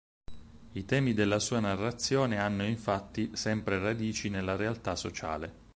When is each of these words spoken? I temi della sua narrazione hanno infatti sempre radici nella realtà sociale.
I 0.71 0.83
temi 0.83 1.13
della 1.13 1.37
sua 1.37 1.59
narrazione 1.59 2.39
hanno 2.39 2.63
infatti 2.65 3.29
sempre 3.35 3.77
radici 3.77 4.31
nella 4.31 4.55
realtà 4.55 4.95
sociale. 4.95 5.53